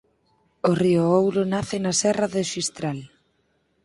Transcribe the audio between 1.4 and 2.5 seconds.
nace na serra do